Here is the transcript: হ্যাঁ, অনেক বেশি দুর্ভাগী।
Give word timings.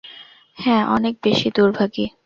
হ্যাঁ, 0.57 0.83
অনেক 0.87 1.15
বেশি 1.23 1.49
দুর্ভাগী। 1.55 2.05